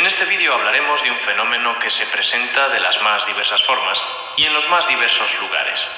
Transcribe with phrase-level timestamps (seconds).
[0.00, 4.02] En este vídeo hablaremos de un fenómeno que se presenta de las más diversas formas
[4.34, 5.90] y en los más diversos lugares.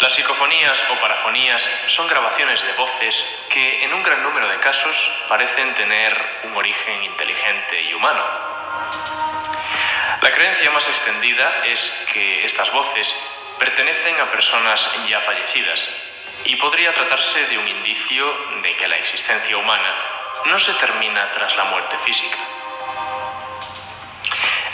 [0.00, 4.96] Las psicofonías o parafonías son grabaciones de voces que en un gran número de casos
[5.28, 8.24] parecen tener un origen inteligente y humano.
[10.22, 13.14] La creencia más extendida es que estas voces
[13.58, 15.86] pertenecen a personas ya fallecidas
[16.44, 18.24] y podría tratarse de un indicio
[18.62, 19.94] de que la existencia humana
[20.46, 22.38] no se termina tras la muerte física.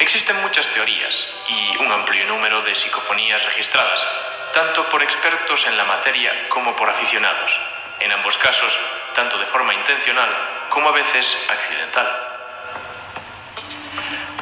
[0.05, 4.07] Existen muchas teorías y un amplio número de psicofonías registradas,
[4.53, 7.59] tanto por expertos en la materia como por aficionados,
[8.01, 8.79] en ambos casos,
[9.15, 10.29] tanto de forma intencional
[10.69, 12.07] como a veces accidental.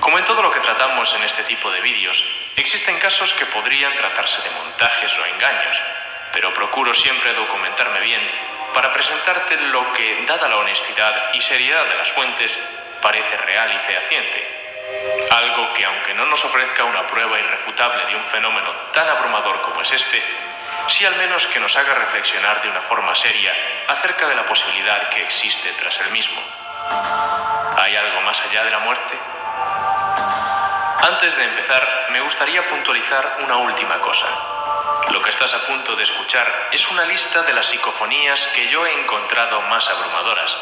[0.01, 2.25] Como en todo lo que tratamos en este tipo de vídeos,
[2.57, 5.81] existen casos que podrían tratarse de montajes o engaños,
[6.33, 8.21] pero procuro siempre documentarme bien
[8.75, 12.59] para presentarte lo que, dada la honestidad y seriedad de las fuentes,
[13.01, 14.63] parece real y fehaciente.
[15.31, 19.81] Algo que, aunque no nos ofrezca una prueba irrefutable de un fenómeno tan abrumador como
[19.83, 20.23] es este,
[20.89, 23.53] sí al menos que nos haga reflexionar de una forma seria
[23.89, 26.41] acerca de la posibilidad que existe tras el mismo.
[27.77, 29.19] ¿Hay algo más allá de la muerte?
[31.03, 34.27] Antes de empezar, me gustaría puntualizar una última cosa.
[35.11, 38.87] Lo que estás a punto de escuchar es una lista de las psicofonías que yo
[38.87, 40.57] he encontrado más abrumadoras.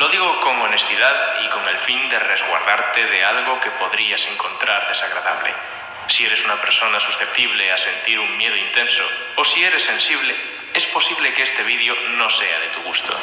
[0.00, 4.88] Lo digo con honestidad y con el fin de resguardarte de algo que podrías encontrar
[4.88, 5.52] desagradable.
[6.08, 9.06] Si eres una persona susceptible a sentir un miedo intenso
[9.36, 10.34] o si eres sensible,
[10.72, 13.14] es posible que este vídeo no sea de tu gusto.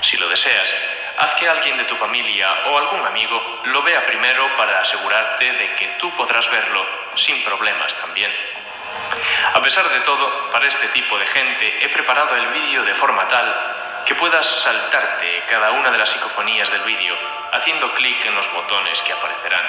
[0.00, 0.66] Si lo deseas,
[1.18, 5.74] haz que alguien de tu familia o algún amigo lo vea primero para asegurarte de
[5.74, 6.86] que tú podrás verlo
[7.16, 8.32] sin problemas también.
[9.52, 13.28] A pesar de todo, para este tipo de gente he preparado el vídeo de forma
[13.28, 17.16] tal que puedas saltarte cada una de las psicofonías del vídeo
[17.52, 19.64] haciendo clic en los botones que aparecerán.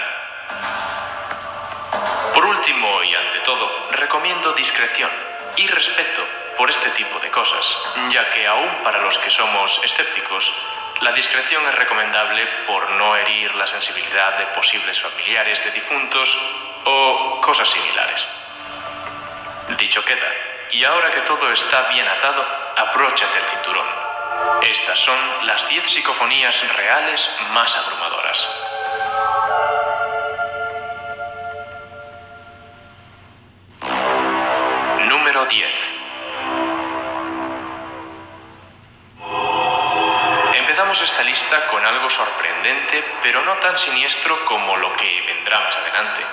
[2.34, 5.10] Por último y ante todo, recomiendo discreción
[5.58, 6.24] y respeto
[6.58, 7.78] por este tipo de cosas,
[8.10, 10.52] ya que aún para los que somos escépticos,
[11.02, 16.38] la discreción es recomendable por no herir la sensibilidad de posibles familiares de difuntos
[16.86, 18.26] o cosas similares.
[19.78, 20.28] Dicho queda,
[20.72, 22.46] y ahora que todo está bien atado,
[22.78, 24.03] apróchate el cinturón.
[24.62, 28.50] Estas son las 10 psicofonías reales más abrumadoras.
[35.10, 35.94] Número 10.
[40.56, 45.76] Empezamos esta lista con algo sorprendente, pero no tan siniestro como lo que vendrá más
[45.78, 46.26] adelante.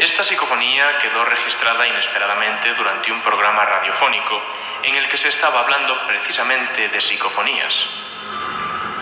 [0.00, 4.42] Esta psicofonía quedó registrada inesperadamente durante un programa radiofónico
[4.82, 7.86] en el que se estaba hablando precisamente de psicofonías.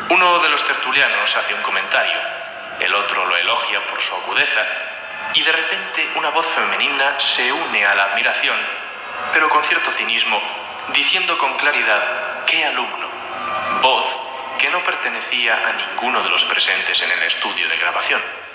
[0.08, 2.20] Uno de los tertulianos hace un comentario,
[2.80, 4.60] el otro lo elogia por su agudeza,
[5.34, 8.58] y de repente una voz femenina se une a la admiración,
[9.32, 10.42] pero con cierto cinismo,
[10.88, 13.08] diciendo con claridad, ¿qué alumno?
[13.82, 14.18] Voz
[14.58, 18.47] que no pertenecía a ninguno de los presentes en el estudio de grabación.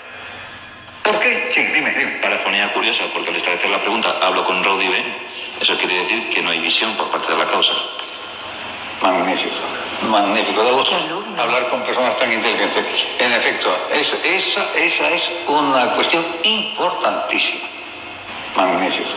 [1.04, 1.50] ¿Por qué?
[1.54, 2.12] Sí, dime, dime.
[2.22, 5.04] Parafonía curiosa, porque al establecer la pregunta hablo con Rodi B,
[5.60, 7.72] eso quiere decir que no hay visión por parte de la causa.
[9.02, 9.54] Magnífico,
[10.08, 10.64] magnífico.
[10.64, 10.90] De vos
[11.38, 12.86] hablar con personas tan inteligentes.
[13.18, 17.68] En efecto, es, esa, esa es una cuestión importantísima.
[18.56, 19.10] Magnífico,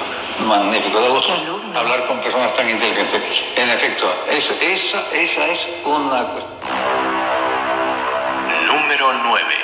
[0.45, 0.99] magnífico.
[0.99, 1.25] De vos
[1.73, 3.21] hablar con personas tan inteligentes.
[3.55, 6.57] En efecto, es, esa, esa es una cuestión.
[8.65, 9.55] Número 9.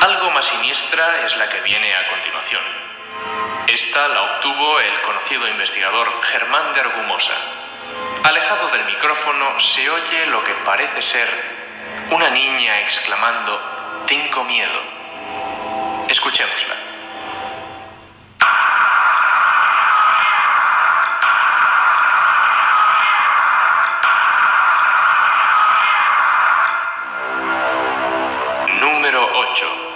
[0.00, 0.30] Algo
[0.84, 2.62] más siniestra es la que viene a continuación.
[3.66, 7.32] Esta la obtuvo el conocido investigador Germán de Argumosa.
[8.24, 11.28] Alejado del micrófono se oye lo que parece ser
[12.10, 14.80] una niña exclamando, Tengo miedo.
[16.08, 16.74] Escuchémosla.
[28.80, 29.93] Número 8.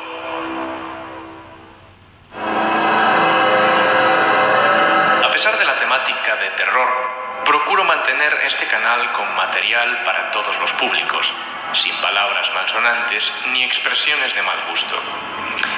[10.04, 11.30] Para todos los públicos,
[11.74, 14.96] sin palabras malsonantes ni expresiones de mal gusto.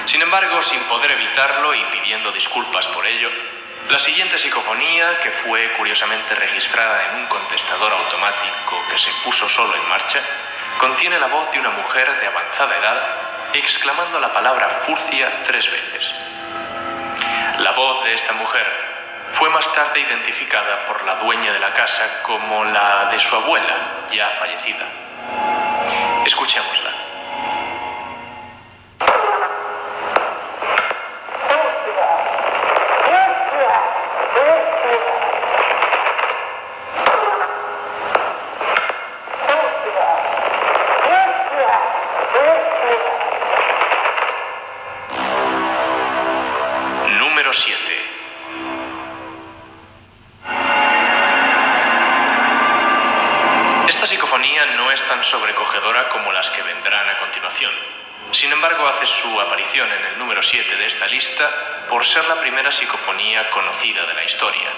[0.07, 3.29] Sin embargo, sin poder evitarlo y pidiendo disculpas por ello,
[3.89, 9.75] la siguiente psicofonía, que fue curiosamente registrada en un contestador automático que se puso solo
[9.75, 10.21] en marcha,
[10.79, 13.03] contiene la voz de una mujer de avanzada edad
[13.55, 16.15] exclamando la palabra furcia tres veces.
[17.59, 18.90] La voz de esta mujer
[19.31, 23.77] fue más tarde identificada por la dueña de la casa como la de su abuela,
[24.13, 24.87] ya fallecida.
[26.27, 26.90] Escuchémosla.
[53.91, 57.73] Esta psicofonía no es tan sobrecogedora como las que vendrán a continuación.
[58.31, 61.51] Sin embargo, hace su aparición en el número 7 de esta lista
[61.89, 64.71] por ser la primera psicofonía conocida de la historia.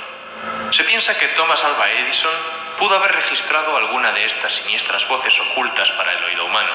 [0.71, 2.33] Se piensa que Thomas Alva Edison
[2.79, 6.73] pudo haber registrado alguna de estas siniestras voces ocultas para el oído humano,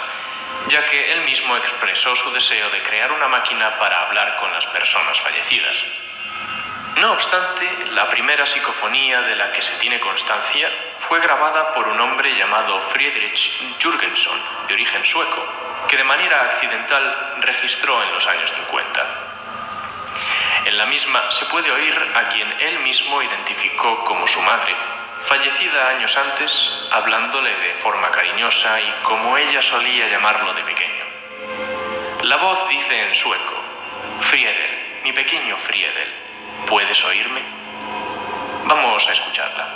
[0.68, 4.68] ya que él mismo expresó su deseo de crear una máquina para hablar con las
[4.68, 5.84] personas fallecidas.
[7.00, 10.68] No obstante, la primera psicofonía de la que se tiene constancia
[10.98, 15.46] fue grabada por un hombre llamado Friedrich Jürgenson, de origen sueco,
[15.88, 19.06] que de manera accidental registró en los años 50.
[20.66, 24.76] En la misma se puede oír a quien él mismo identificó como su madre,
[25.22, 31.06] fallecida años antes, hablándole de forma cariñosa y como ella solía llamarlo de pequeño.
[32.24, 33.62] La voz dice en sueco,
[34.22, 36.27] Friedel, mi pequeño Friedel,
[36.66, 37.42] ¿puedes oírme?
[38.66, 39.68] Vamos a escucharla.